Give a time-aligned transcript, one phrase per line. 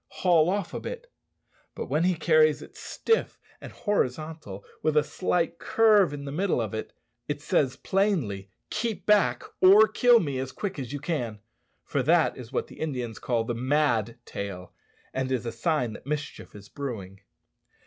[0.07, 1.11] haul off a bit!"
[1.75, 6.59] But when he carries it stiff and horizontal, with a slight curve in the middle
[6.59, 6.91] of it,
[7.27, 11.39] it says plainly, "Keep back, or kill me as quick as you can,"
[11.83, 14.73] for that is what Indians call the mad tail,
[15.13, 17.19] and is a sign that mischief is brewing.